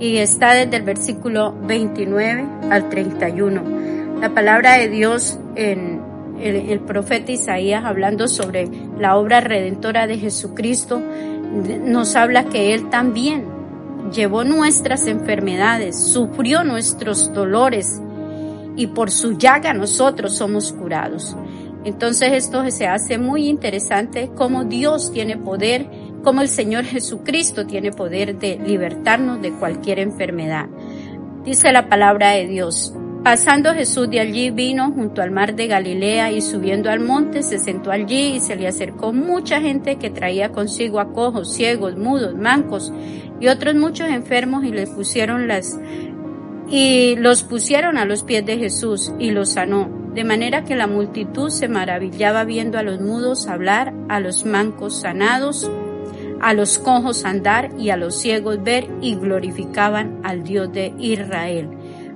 y 0.00 0.18
está 0.18 0.54
desde 0.54 0.76
el 0.76 0.82
versículo 0.82 1.54
29 1.66 2.46
al 2.70 2.88
31. 2.88 4.20
La 4.20 4.30
palabra 4.30 4.78
de 4.78 4.88
Dios 4.88 5.38
en 5.56 6.00
el, 6.40 6.80
profeta 6.80 7.32
Isaías 7.32 7.84
hablando 7.84 8.28
sobre 8.28 8.68
la 8.98 9.16
obra 9.16 9.40
redentora 9.40 10.06
de 10.06 10.18
Jesucristo 10.18 11.00
nos 11.84 12.16
habla 12.16 12.44
que 12.44 12.74
Él 12.74 12.90
también 12.90 13.46
llevó 14.12 14.44
nuestras 14.44 15.06
enfermedades, 15.06 15.98
sufrió 15.98 16.64
nuestros 16.64 17.32
dolores 17.32 18.00
y 18.76 18.88
por 18.88 19.10
su 19.10 19.36
llaga 19.36 19.72
nosotros 19.72 20.36
somos 20.36 20.72
curados. 20.72 21.36
Entonces 21.84 22.32
esto 22.32 22.68
se 22.70 22.86
hace 22.86 23.18
muy 23.18 23.48
interesante 23.48 24.30
cómo 24.34 24.64
Dios 24.64 25.12
tiene 25.12 25.36
poder 25.36 25.86
como 26.22 26.42
el 26.42 26.48
Señor 26.48 26.84
Jesucristo 26.84 27.66
tiene 27.66 27.92
poder 27.92 28.38
de 28.38 28.58
libertarnos 28.58 29.40
de 29.40 29.52
cualquier 29.52 30.00
enfermedad. 30.00 30.66
Dice 31.44 31.72
la 31.72 31.88
palabra 31.88 32.30
de 32.30 32.46
Dios. 32.46 32.92
Pasando 33.22 33.74
Jesús 33.74 34.08
de 34.08 34.20
allí 34.20 34.50
vino 34.50 34.92
junto 34.92 35.20
al 35.20 35.30
mar 35.30 35.54
de 35.54 35.66
Galilea 35.66 36.32
y 36.32 36.40
subiendo 36.40 36.88
al 36.88 37.00
monte 37.00 37.42
se 37.42 37.58
sentó 37.58 37.90
allí 37.90 38.36
y 38.36 38.40
se 38.40 38.56
le 38.56 38.68
acercó 38.68 39.12
mucha 39.12 39.60
gente 39.60 39.96
que 39.96 40.08
traía 40.08 40.52
consigo 40.52 41.00
a 41.00 41.12
cojos, 41.12 41.52
ciegos, 41.52 41.96
mudos, 41.96 42.34
mancos 42.36 42.92
y 43.40 43.48
otros 43.48 43.74
muchos 43.74 44.08
enfermos 44.08 44.64
y 44.64 44.70
les 44.70 44.88
pusieron 44.90 45.48
las 45.48 45.78
y 46.70 47.16
los 47.16 47.42
pusieron 47.42 47.98
a 47.98 48.04
los 48.04 48.22
pies 48.22 48.44
de 48.46 48.58
Jesús 48.58 49.12
y 49.18 49.30
los 49.30 49.50
sanó. 49.50 49.90
De 50.14 50.24
manera 50.24 50.64
que 50.64 50.76
la 50.76 50.86
multitud 50.86 51.50
se 51.50 51.68
maravillaba 51.68 52.44
viendo 52.44 52.78
a 52.78 52.82
los 52.82 53.00
mudos 53.00 53.46
hablar, 53.46 53.94
a 54.08 54.20
los 54.20 54.44
mancos 54.44 55.00
sanados 55.00 55.70
a 56.40 56.54
los 56.54 56.78
cojos 56.78 57.24
andar 57.24 57.70
y 57.78 57.90
a 57.90 57.96
los 57.96 58.16
ciegos 58.16 58.62
ver 58.62 58.88
y 59.00 59.16
glorificaban 59.16 60.20
al 60.22 60.44
Dios 60.44 60.72
de 60.72 60.94
Israel. 60.98 61.68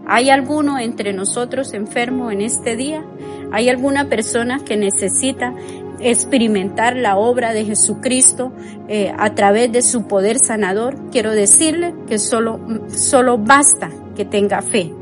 ¿Hay 0.06 0.30
alguno 0.30 0.78
entre 0.78 1.12
nosotros 1.12 1.74
enfermo 1.74 2.30
en 2.30 2.40
este 2.40 2.76
día? 2.76 3.04
¿Hay 3.52 3.68
alguna 3.68 4.08
persona 4.08 4.60
que 4.64 4.76
necesita 4.76 5.54
experimentar 6.00 6.96
la 6.96 7.16
obra 7.16 7.52
de 7.52 7.64
Jesucristo 7.64 8.52
eh, 8.88 9.12
a 9.16 9.34
través 9.34 9.70
de 9.70 9.82
su 9.82 10.08
poder 10.08 10.38
sanador? 10.38 11.10
Quiero 11.10 11.32
decirle 11.32 11.94
que 12.08 12.18
solo, 12.18 12.60
solo 12.88 13.38
basta 13.38 13.90
que 14.16 14.24
tenga 14.24 14.62
fe. 14.62 14.92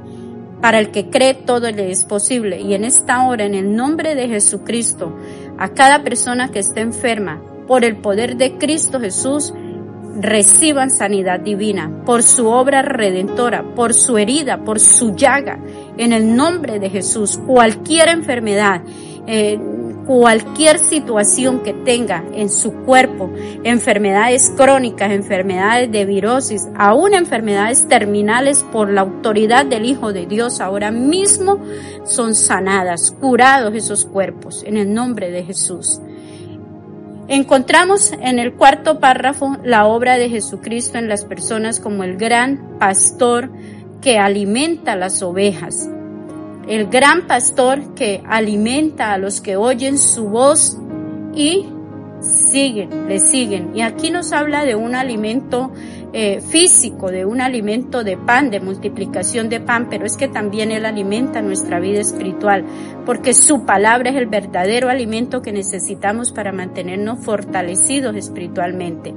Para 0.61 0.79
el 0.79 0.91
que 0.91 1.09
cree 1.09 1.33
todo 1.33 1.71
le 1.71 1.91
es 1.91 2.05
posible. 2.05 2.61
Y 2.61 2.75
en 2.75 2.85
esta 2.85 3.27
hora, 3.27 3.47
en 3.47 3.55
el 3.55 3.75
nombre 3.75 4.15
de 4.15 4.29
Jesucristo, 4.29 5.17
a 5.57 5.71
cada 5.71 6.03
persona 6.03 6.51
que 6.51 6.59
esté 6.59 6.81
enferma, 6.81 7.41
por 7.71 7.85
el 7.85 7.97
poder 7.97 8.37
de 8.37 8.59
Cristo 8.59 8.99
Jesús, 8.99 9.55
reciban 10.21 10.91
sanidad 10.91 11.41
divina 11.41 11.91
por 12.05 12.23
su 12.23 12.49
obra 12.49 12.83
redentora, 12.83 13.65
por 13.75 13.95
su 13.95 14.19
herida, 14.19 14.65
por 14.65 14.81
su 14.81 15.15
llaga, 15.15 15.59
en 15.97 16.13
el 16.13 16.37
nombre 16.37 16.79
de 16.79 16.91
Jesús. 16.91 17.39
Cualquier 17.47 18.09
enfermedad, 18.09 18.83
eh, 19.27 19.59
cualquier 20.07 20.79
situación 20.79 21.61
que 21.63 21.73
tenga 21.73 22.25
en 22.35 22.49
su 22.49 22.73
cuerpo, 22.73 23.31
enfermedades 23.63 24.53
crónicas, 24.57 25.13
enfermedades 25.13 25.91
de 25.93 26.05
virosis, 26.05 26.69
aún 26.77 27.15
enfermedades 27.15 27.87
terminales 27.87 28.65
por 28.73 28.91
la 28.91 29.03
autoridad 29.03 29.67
del 29.67 29.85
Hijo 29.85 30.13
de 30.13 30.27
Dios, 30.27 30.61
ahora 30.61 30.91
mismo 30.91 31.61
son 32.05 32.35
sanadas, 32.35 33.15
curados 33.21 33.75
esos 33.75 34.05
cuerpos, 34.05 34.65
en 34.65 34.77
el 34.77 34.93
nombre 34.93 35.31
de 35.31 35.45
Jesús. 35.45 36.01
Encontramos 37.31 38.11
en 38.11 38.41
el 38.41 38.55
cuarto 38.55 38.99
párrafo 38.99 39.57
la 39.63 39.87
obra 39.87 40.19
de 40.19 40.29
Jesucristo 40.29 40.99
en 40.99 41.09
las 41.09 41.25
personas 41.25 41.79
como 41.79 42.03
el 42.03 42.17
gran 42.17 42.77
pastor 42.81 43.53
que 44.03 44.19
alimenta 44.19 44.97
las 44.97 45.23
ovejas, 45.23 45.89
el 46.67 46.89
gran 46.89 47.29
pastor 47.29 47.95
que 47.95 48.21
alimenta 48.27 49.13
a 49.13 49.19
los 49.19 49.41
que 49.41 49.55
oyen 49.55 49.97
su 49.97 50.25
voz 50.29 50.77
y 51.33 51.69
siguen, 52.21 53.09
le 53.09 53.19
siguen. 53.19 53.73
Y 53.75 53.83
aquí 53.83 54.11
nos 54.11 54.33
habla 54.33 54.65
de 54.65 54.75
un 54.75 54.95
alimento 54.95 55.73
eh, 56.13 56.41
físico, 56.41 57.11
de 57.11 57.25
un 57.25 57.41
alimento 57.41 58.03
de 58.03 58.17
pan, 58.17 58.51
de 58.51 58.59
multiplicación 58.59 59.49
de 59.49 59.61
pan, 59.61 59.89
pero 59.89 60.05
es 60.05 60.17
que 60.17 60.27
también 60.27 60.73
Él 60.73 60.85
alimenta 60.85 61.41
nuestra 61.41 61.79
vida 61.79 62.01
espiritual, 62.01 62.65
porque 63.07 63.33
su 63.33 63.65
palabra 63.65 64.11
es 64.11 64.17
el 64.17 64.27
verdadero 64.27 64.89
alimento 64.89 65.41
que 65.41 65.53
necesitamos 65.53 66.33
para 66.33 66.51
mantenernos 66.51 67.25
fortalecidos 67.25 68.17
espiritualmente. 68.17 69.15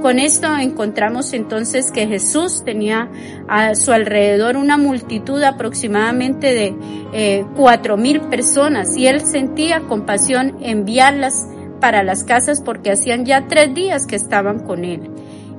Con 0.00 0.18
esto 0.18 0.56
encontramos 0.56 1.34
entonces 1.34 1.92
que 1.92 2.06
Jesús 2.06 2.64
tenía 2.64 3.10
a 3.46 3.74
su 3.74 3.92
alrededor 3.92 4.56
una 4.56 4.78
multitud 4.78 5.42
aproximadamente 5.42 6.54
de 6.54 6.74
eh, 7.12 7.44
cuatro 7.54 7.98
mil 7.98 8.22
personas 8.22 8.96
y 8.96 9.06
él 9.06 9.20
sentía 9.20 9.80
compasión 9.80 10.56
enviarlas 10.62 11.46
para 11.80 12.02
las 12.02 12.24
casas 12.24 12.62
porque 12.62 12.90
hacían 12.90 13.24
ya 13.24 13.48
tres 13.48 13.74
días 13.74 14.06
que 14.06 14.16
estaban 14.16 14.60
con 14.60 14.84
él 14.84 15.10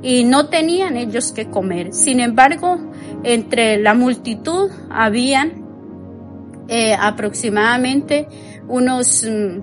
y 0.02 0.24
no 0.24 0.48
tenían 0.48 0.98
ellos 0.98 1.32
que 1.32 1.50
comer. 1.50 1.94
Sin 1.94 2.20
embargo, 2.20 2.80
entre 3.24 3.78
la 3.78 3.94
multitud 3.94 4.72
habían 4.90 5.66
eh, 6.68 6.96
aproximadamente 7.00 8.28
unos 8.68 9.24
mm, 9.24 9.60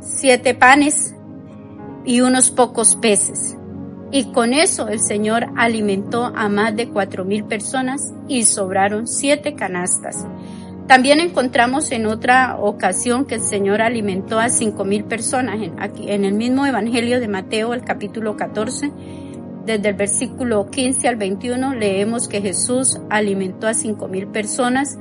siete 0.00 0.54
panes 0.54 1.14
y 2.04 2.20
unos 2.20 2.50
pocos 2.50 2.96
peces. 2.96 3.56
Y 4.10 4.26
con 4.26 4.54
eso 4.54 4.88
el 4.88 5.00
Señor 5.00 5.46
alimentó 5.56 6.26
a 6.26 6.48
más 6.48 6.76
de 6.76 6.88
cuatro 6.88 7.24
mil 7.24 7.44
personas 7.44 8.00
y 8.28 8.44
sobraron 8.44 9.08
siete 9.08 9.54
canastas. 9.54 10.24
También 10.86 11.20
encontramos 11.20 11.90
en 11.92 12.06
otra 12.06 12.56
ocasión 12.58 13.24
que 13.24 13.36
el 13.36 13.40
Señor 13.40 13.80
alimentó 13.80 14.38
a 14.38 14.50
cinco 14.50 14.84
mil 14.84 15.04
personas. 15.04 15.62
En, 15.62 15.82
aquí, 15.82 16.10
en 16.10 16.24
el 16.24 16.34
mismo 16.34 16.66
Evangelio 16.66 17.20
de 17.20 17.28
Mateo, 17.28 17.72
el 17.72 17.82
capítulo 17.82 18.36
14, 18.36 18.92
desde 19.64 19.88
el 19.88 19.94
versículo 19.94 20.68
15 20.70 21.08
al 21.08 21.16
21, 21.16 21.74
leemos 21.74 22.28
que 22.28 22.42
Jesús 22.42 23.00
alimentó 23.08 23.66
a 23.66 23.72
cinco 23.72 24.08
mil 24.08 24.26
personas 24.26 24.98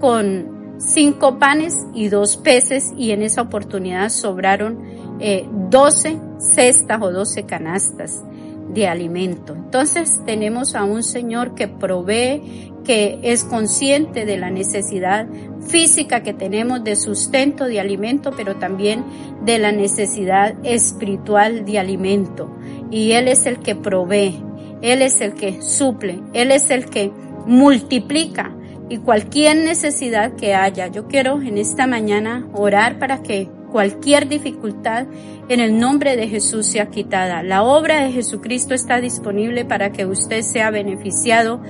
con 0.00 0.76
cinco 0.78 1.38
panes 1.38 1.86
y 1.94 2.08
dos 2.08 2.38
peces 2.38 2.92
y 2.96 3.10
en 3.10 3.22
esa 3.22 3.42
oportunidad 3.42 4.08
sobraron 4.08 5.16
eh, 5.20 5.46
doce 5.70 6.18
cestas 6.38 7.00
o 7.02 7.10
doce 7.10 7.44
canastas 7.44 8.22
de 8.68 8.86
alimento. 8.86 9.54
Entonces 9.54 10.20
tenemos 10.24 10.74
a 10.74 10.84
un 10.84 11.02
Señor 11.02 11.54
que 11.54 11.68
provee, 11.68 12.72
que 12.84 13.18
es 13.22 13.44
consciente 13.44 14.24
de 14.26 14.36
la 14.36 14.50
necesidad 14.50 15.26
física 15.66 16.22
que 16.22 16.32
tenemos 16.32 16.84
de 16.84 16.96
sustento, 16.96 17.64
de 17.64 17.80
alimento, 17.80 18.32
pero 18.36 18.56
también 18.56 19.04
de 19.44 19.58
la 19.58 19.72
necesidad 19.72 20.54
espiritual 20.64 21.64
de 21.64 21.78
alimento. 21.78 22.56
Y 22.90 23.12
Él 23.12 23.28
es 23.28 23.46
el 23.46 23.58
que 23.58 23.74
provee, 23.74 24.40
Él 24.82 25.02
es 25.02 25.20
el 25.20 25.34
que 25.34 25.60
suple, 25.62 26.20
Él 26.32 26.50
es 26.50 26.70
el 26.70 26.86
que 26.86 27.10
multiplica 27.46 28.54
y 28.88 28.98
cualquier 28.98 29.56
necesidad 29.56 30.34
que 30.34 30.54
haya. 30.54 30.86
Yo 30.88 31.08
quiero 31.08 31.40
en 31.42 31.58
esta 31.58 31.86
mañana 31.86 32.46
orar 32.52 32.98
para 32.98 33.22
que 33.22 33.48
cualquier 33.70 34.28
dificultad 34.28 35.06
en 35.48 35.60
el 35.60 35.78
nombre 35.78 36.16
de 36.16 36.28
Jesús 36.28 36.66
sea 36.66 36.86
quitada. 36.86 37.42
La 37.42 37.62
obra 37.62 38.02
de 38.02 38.12
Jesucristo 38.12 38.74
está 38.74 39.00
disponible 39.00 39.64
para 39.64 39.92
que 39.92 40.06
usted 40.06 40.42
sea 40.42 40.70
beneficiado 40.70 41.60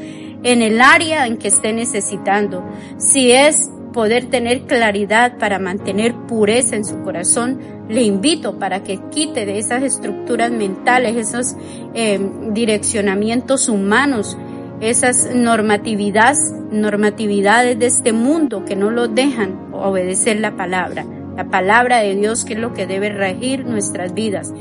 en 0.43 0.63
el 0.63 0.81
área 0.81 1.27
en 1.27 1.37
que 1.37 1.49
esté 1.49 1.73
necesitando. 1.73 2.65
Si 2.99 3.33
es 3.33 3.71
poder 3.93 4.27
tener 4.27 4.63
claridad 4.63 5.39
para 5.39 5.59
mantener 5.59 6.15
pureza 6.27 6.77
en 6.77 6.85
su 6.85 7.03
corazón, 7.03 7.61
le 7.89 8.03
invito 8.03 8.59
para 8.59 8.83
que 8.83 9.01
quite 9.11 9.47
de 9.47 9.59
esas 9.59 9.83
estructuras 9.83 10.51
mentales, 10.51 11.17
esos 11.17 11.57
eh, 11.95 12.21
direccionamientos 12.51 13.69
humanos, 13.69 14.37
esas 14.81 15.35
normatividades, 15.35 16.53
normatividades 16.71 17.79
de 17.79 17.87
este 17.87 18.13
mundo 18.13 18.65
que 18.67 18.77
no 18.77 18.91
lo 18.91 19.09
dejan 19.09 19.71
obedecer 19.73 20.41
la 20.41 20.57
palabra 20.57 21.07
la 21.37 21.49
palabra 21.49 21.99
de 21.99 22.15
Dios 22.15 22.45
que 22.45 22.55
es 22.55 22.59
lo 22.59 22.73
que 22.73 22.87
debe 22.87 23.11
regir 23.11 23.67
nuestras 23.67 24.15
vidas. 24.15 24.53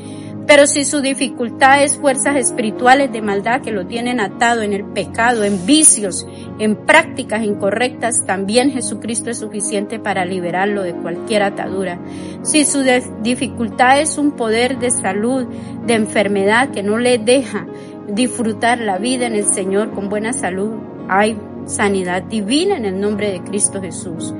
Pero 0.47 0.67
si 0.67 0.85
su 0.85 1.01
dificultad 1.01 1.83
es 1.83 1.97
fuerzas 1.97 2.35
espirituales 2.35 3.11
de 3.11 3.21
maldad 3.21 3.61
que 3.61 3.71
lo 3.71 3.87
tienen 3.87 4.19
atado 4.19 4.61
en 4.61 4.73
el 4.73 4.85
pecado, 4.85 5.43
en 5.43 5.65
vicios, 5.65 6.27
en 6.59 6.75
prácticas 6.75 7.43
incorrectas, 7.43 8.25
también 8.27 8.69
Jesucristo 8.69 9.31
es 9.31 9.39
suficiente 9.39 9.97
para 9.97 10.23
liberarlo 10.23 10.83
de 10.83 10.93
cualquier 10.93 11.41
atadura. 11.41 11.99
Si 12.43 12.63
su 12.63 12.83
dificultad 13.23 14.01
es 14.01 14.19
un 14.19 14.33
poder 14.33 14.77
de 14.77 14.91
salud, 14.91 15.47
de 15.87 15.95
enfermedad 15.95 16.69
que 16.69 16.83
no 16.83 16.99
le 16.99 17.17
deja 17.17 17.65
disfrutar 18.07 18.79
la 18.79 18.99
vida 18.99 19.25
en 19.25 19.33
el 19.33 19.45
Señor 19.45 19.93
con 19.93 20.09
buena 20.09 20.31
salud, 20.31 20.73
hay 21.09 21.39
sanidad 21.65 22.21
divina 22.21 22.77
en 22.77 22.85
el 22.85 22.99
nombre 22.99 23.31
de 23.31 23.41
Cristo 23.41 23.81
Jesús 23.81 24.31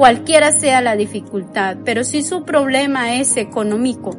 cualquiera 0.00 0.50
sea 0.58 0.80
la 0.80 0.96
dificultad, 0.96 1.76
pero 1.84 2.04
si 2.04 2.22
su 2.22 2.46
problema 2.46 3.16
es 3.16 3.36
económico, 3.36 4.12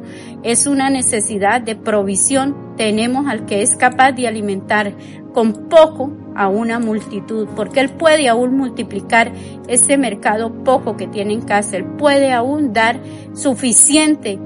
es 0.44 0.68
una 0.68 0.90
necesidad 0.90 1.60
de 1.60 1.74
provisión, 1.74 2.76
tenemos 2.76 3.26
al 3.26 3.46
que 3.46 3.62
es 3.62 3.74
capaz 3.74 4.12
de 4.12 4.28
alimentar 4.28 4.94
con 5.34 5.68
poco 5.68 6.12
a 6.36 6.48
una 6.48 6.78
multitud, 6.78 7.48
porque 7.56 7.80
Él 7.80 7.90
puede 7.90 8.28
aún 8.28 8.56
multiplicar 8.56 9.32
ese 9.66 9.96
mercado 9.96 10.62
poco 10.62 10.96
que 10.96 11.08
tiene 11.08 11.34
en 11.34 11.40
casa, 11.40 11.78
Él 11.78 11.96
puede 11.98 12.32
aún 12.32 12.72
dar 12.72 13.00
suficiente 13.34 14.38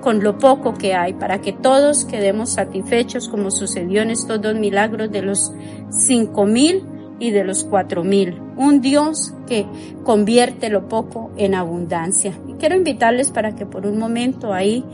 con 0.00 0.22
lo 0.22 0.38
poco 0.38 0.72
que 0.72 0.94
hay 0.94 1.12
para 1.12 1.42
que 1.42 1.52
todos 1.52 2.06
quedemos 2.06 2.48
satisfechos 2.54 3.28
como 3.28 3.50
sucedió 3.50 4.00
en 4.00 4.12
estos 4.12 4.40
dos 4.40 4.54
milagros 4.54 5.12
de 5.12 5.20
los 5.20 5.52
cinco 5.90 6.46
mil 6.46 6.86
y 7.18 7.32
de 7.32 7.44
los 7.44 7.64
cuatro 7.64 8.02
mil. 8.02 8.40
Un 8.56 8.80
Dios 8.80 9.34
que 9.48 9.66
convierte 10.04 10.68
lo 10.68 10.88
poco 10.88 11.30
en 11.36 11.54
abundancia. 11.54 12.32
Y 12.46 12.54
quiero 12.54 12.76
invitarles 12.76 13.30
para 13.30 13.54
que 13.56 13.66
por 13.66 13.86
un 13.86 13.98
momento 13.98 14.52
ahí 14.52 14.84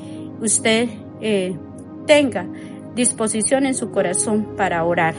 usted 0.40 0.88
eh, 1.20 1.56
tenga 2.06 2.46
disposición 2.94 3.66
en 3.66 3.74
su 3.74 3.90
corazón 3.90 4.54
para 4.56 4.84
orar. 4.84 5.14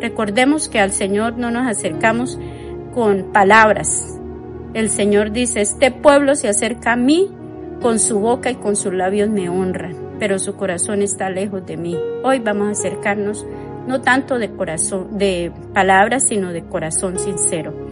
Recordemos 0.00 0.68
que 0.68 0.80
al 0.80 0.92
Señor 0.92 1.36
no 1.36 1.50
nos 1.50 1.66
acercamos 1.66 2.38
con 2.94 3.32
palabras. 3.32 4.18
El 4.74 4.88
Señor 4.90 5.32
dice, 5.32 5.60
este 5.60 5.90
pueblo 5.90 6.34
se 6.34 6.48
acerca 6.48 6.92
a 6.92 6.96
mí, 6.96 7.30
con 7.82 7.98
su 7.98 8.18
boca 8.18 8.50
y 8.50 8.56
con 8.56 8.76
sus 8.76 8.92
labios 8.92 9.28
me 9.28 9.48
honran, 9.48 9.94
pero 10.18 10.38
su 10.38 10.56
corazón 10.56 11.02
está 11.02 11.30
lejos 11.30 11.64
de 11.64 11.76
mí. 11.76 11.96
Hoy 12.24 12.40
vamos 12.40 12.68
a 12.68 12.70
acercarnos 12.72 13.46
no 13.86 14.02
tanto 14.02 14.38
de 14.38 14.50
corazón, 14.50 15.16
de 15.16 15.52
palabras, 15.72 16.24
sino 16.24 16.52
de 16.52 16.62
corazón 16.64 17.18
sincero. 17.18 17.87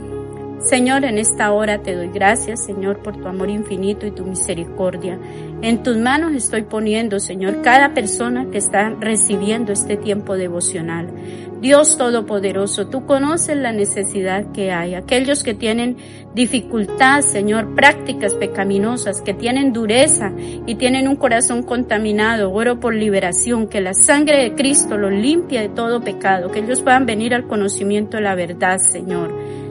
Señor, 0.59 1.05
en 1.05 1.19
esta 1.19 1.53
hora 1.53 1.83
te 1.83 1.95
doy 1.95 2.09
gracias, 2.09 2.65
Señor, 2.65 3.03
por 3.03 3.17
tu 3.17 3.29
amor 3.29 3.51
infinito 3.51 4.07
y 4.07 4.11
tu 4.11 4.25
misericordia. 4.25 5.19
En 5.63 5.83
tus 5.83 5.97
manos 5.97 6.33
estoy 6.33 6.63
poniendo, 6.63 7.21
Señor, 7.21 7.63
cada 7.63 7.95
persona 7.95 8.49
que 8.51 8.59
está 8.59 8.91
recibiendo 8.99 9.73
este 9.73 9.97
tiempo 9.97 10.37
devocional. 10.37 11.13
Dios 11.61 11.97
Todopoderoso, 11.97 12.89
tú 12.89 13.07
conoces 13.07 13.57
la 13.57 13.73
necesidad 13.73 14.51
que 14.53 14.73
hay. 14.73 14.95
Aquellos 14.95 15.43
que 15.43 15.55
tienen 15.55 15.97
dificultad, 16.35 17.21
Señor, 17.21 17.75
prácticas 17.75 18.35
pecaminosas, 18.35 19.23
que 19.23 19.35
tienen 19.35 19.73
dureza 19.73 20.33
y 20.67 20.75
tienen 20.75 21.07
un 21.07 21.17
corazón 21.17 21.63
contaminado, 21.63 22.53
oro 22.53 22.81
por 22.81 22.95
liberación, 22.95 23.69
que 23.69 23.81
la 23.81 23.95
sangre 23.95 24.43
de 24.43 24.55
Cristo 24.55 24.97
los 24.97 25.13
limpie 25.13 25.61
de 25.61 25.69
todo 25.69 26.01
pecado, 26.01 26.51
que 26.51 26.61
ellos 26.61 26.83
puedan 26.83 27.07
venir 27.07 27.35
al 27.35 27.47
conocimiento 27.47 28.17
de 28.17 28.25
la 28.25 28.35
verdad, 28.35 28.79
Señor. 28.79 29.66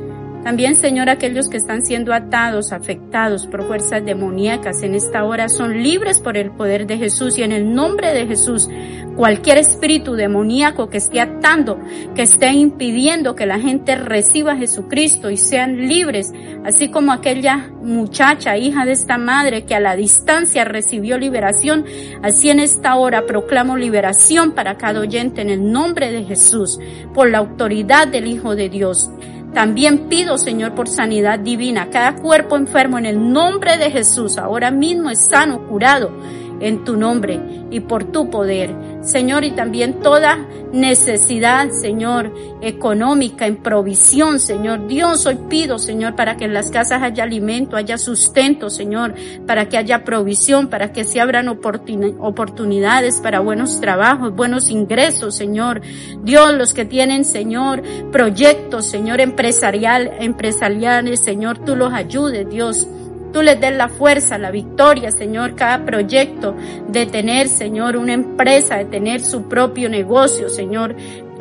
También, 0.46 0.76
Señor, 0.76 1.10
aquellos 1.10 1.50
que 1.50 1.58
están 1.58 1.84
siendo 1.84 2.14
atados, 2.14 2.72
afectados 2.72 3.48
por 3.48 3.66
fuerzas 3.66 4.06
demoníacas 4.06 4.84
en 4.84 4.94
esta 4.94 5.24
hora 5.24 5.50
son 5.50 5.82
libres 5.82 6.20
por 6.22 6.38
el 6.38 6.52
poder 6.52 6.86
de 6.86 7.00
Jesús 7.00 7.40
y 7.40 7.42
en 7.42 7.52
el 7.52 7.74
nombre 7.74 8.14
de 8.14 8.28
Jesús, 8.28 8.70
cualquier 9.16 9.58
espíritu 9.58 10.14
demoníaco 10.14 10.88
que 10.88 10.98
esté 10.98 11.20
atando, 11.20 11.80
que 12.14 12.22
esté 12.22 12.52
impidiendo 12.52 13.34
que 13.34 13.48
la 13.48 13.60
gente 13.60 13.96
reciba 13.96 14.52
a 14.52 14.58
Jesucristo 14.58 15.32
y 15.32 15.38
sean 15.38 15.88
libres, 15.88 16.32
así 16.64 16.90
como 16.90 17.12
aquella 17.12 17.72
muchacha, 17.82 18.56
hija 18.56 18.86
de 18.86 18.92
esta 18.92 19.18
madre 19.18 19.66
que 19.66 19.74
a 19.74 19.80
la 19.80 19.96
distancia 19.96 20.64
recibió 20.64 21.18
liberación, 21.18 21.86
así 22.22 22.52
en 22.52 22.60
esta 22.60 22.98
hora 22.98 23.26
proclamo 23.26 23.78
liberación 23.78 24.52
para 24.52 24.78
cada 24.78 25.00
oyente 25.00 25.42
en 25.42 25.50
el 25.50 25.72
nombre 25.72 26.12
de 26.12 26.24
Jesús, 26.24 26.78
por 27.16 27.32
la 27.32 27.40
autoridad 27.40 28.08
del 28.08 28.28
Hijo 28.28 28.56
de 28.56 28.70
Dios. 28.70 29.10
También 29.56 30.10
pido, 30.10 30.38
Señor, 30.38 30.76
por 30.76 30.90
sanidad 30.90 31.40
divina. 31.40 31.90
Cada 31.90 32.16
cuerpo 32.18 32.58
enfermo 32.58 33.00
en 33.00 33.06
el 33.06 33.32
nombre 33.32 33.78
de 33.78 33.90
Jesús 33.90 34.38
ahora 34.38 34.70
mismo 34.70 35.10
es 35.10 35.30
sano, 35.30 35.66
curado 35.68 36.12
en 36.60 36.84
tu 36.84 36.96
nombre 36.96 37.40
y 37.72 37.80
por 37.82 38.06
tu 38.12 38.30
poder. 38.30 38.76
Señor, 39.02 39.44
y 39.44 39.52
también 39.52 40.00
toda 40.02 40.48
necesidad, 40.74 41.70
Señor, 41.70 42.34
económica, 42.62 43.46
en 43.46 43.58
provisión, 43.58 44.40
Señor. 44.40 44.88
Dios, 44.88 45.26
hoy 45.26 45.38
pido, 45.48 45.78
Señor, 45.78 46.16
para 46.16 46.38
que 46.38 46.46
en 46.46 46.54
las 46.54 46.72
casas 46.72 47.02
haya 47.04 47.24
alimento, 47.24 47.78
haya 47.78 47.98
sustento, 47.98 48.70
Señor, 48.70 49.14
para 49.46 49.70
que 49.70 49.78
haya 49.78 50.04
provisión, 50.04 50.68
para 50.68 50.92
que 50.92 51.04
se 51.04 51.22
abran 51.22 51.48
oportunidades 51.50 53.20
para 53.22 53.40
buenos 53.40 53.80
trabajos, 53.80 54.36
buenos 54.36 54.70
ingresos, 54.70 55.36
Señor. 55.36 55.82
Dios, 56.24 56.54
los 56.56 56.74
que 56.74 56.86
tienen, 56.86 57.26
Señor, 57.26 57.84
proyectos, 58.12 58.86
Señor, 58.86 59.22
empresarial, 59.22 60.12
empresariales, 60.20 61.20
Señor, 61.20 61.60
tú 61.60 61.76
los 61.76 61.94
ayudes, 61.94 62.50
Dios 62.50 62.88
tú 63.36 63.42
les 63.42 63.60
des 63.60 63.76
la 63.76 63.90
fuerza, 63.90 64.38
la 64.38 64.50
victoria, 64.50 65.12
Señor, 65.12 65.56
cada 65.56 65.84
proyecto 65.84 66.56
de 66.88 67.06
tener, 67.06 67.50
Señor, 67.50 67.98
una 67.98 68.14
empresa, 68.14 68.78
de 68.78 68.86
tener 68.86 69.20
su 69.20 69.50
propio 69.50 69.90
negocio, 69.90 70.48
Señor, 70.48 70.96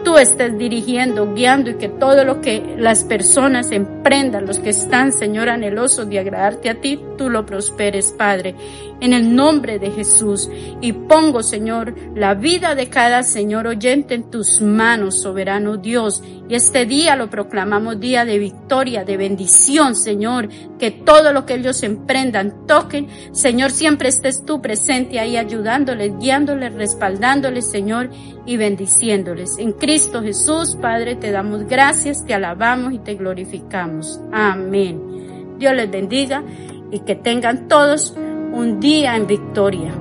tú 0.05 0.19
estés 0.19 0.57
dirigiendo, 0.59 1.35
guiando 1.35 1.71
y 1.71 1.75
que 1.75 1.88
todo 1.88 2.25
lo 2.25 2.40
que 2.40 2.77
las 2.79 3.05
personas 3.05 3.73
emprendan, 3.73 4.47
los 4.47 4.59
que 4.59 4.71
están, 4.71 5.12
Señor, 5.12 5.49
anhelosos 5.49 6.09
de 6.09 6.19
agradarte 6.19 6.69
a 6.69 6.81
ti, 6.81 7.01
tú 7.17 7.31
lo 7.31 7.47
prosperes, 7.47 8.14
Padre, 8.17 8.55
en 9.01 9.12
el 9.12 9.35
nombre 9.35 9.79
de 9.79 9.90
Jesús. 9.90 10.49
Y 10.81 10.93
pongo, 10.93 11.43
Señor, 11.43 11.95
la 12.14 12.35
vida 12.35 12.75
de 12.75 12.88
cada 12.88 13.23
Señor 13.23 13.67
oyente 13.67 14.14
en 14.14 14.31
tus 14.31 14.61
manos, 14.61 15.21
soberano 15.21 15.79
Dios. 15.79 16.23
Y 16.49 16.55
este 16.55 16.85
día 16.85 17.17
lo 17.17 17.31
proclamamos 17.31 17.99
día 17.99 18.27
de 18.27 18.38
victoria, 18.38 19.05
de 19.05 19.17
bendición, 19.17 19.97
Señor, 19.97 20.49
que 20.79 20.90
todo 20.90 21.33
lo 21.33 21.47
que 21.47 21.55
ellos 21.55 21.83
emprendan, 21.83 22.67
toquen, 22.67 23.09
Señor, 23.33 23.71
siempre 23.71 24.11
estés 24.11 24.45
tú 24.45 24.61
presente 24.61 25.19
ahí 25.19 25.38
ayudándoles, 25.38 26.12
guiándoles, 26.19 26.75
respaldándoles, 26.75 27.71
Señor, 27.71 28.11
y 28.47 28.57
bendiciéndoles. 28.59 29.59
En 29.59 29.73
Cristo 29.94 30.24
Jesús, 30.24 30.76
Padre, 30.83 31.14
te 31.14 31.30
damos 31.30 31.68
gracias, 31.68 32.26
te 32.26 32.35
alabamos 32.35 32.94
y 32.94 32.98
te 32.98 33.14
glorificamos. 33.14 34.18
Amén. 34.33 35.54
Dios 35.57 35.72
les 35.72 35.88
bendiga 35.88 36.42
y 36.90 36.98
que 36.98 37.14
tengan 37.14 37.68
todos 37.68 38.12
un 38.16 38.80
día 38.80 39.14
en 39.14 39.28
victoria. 39.28 39.94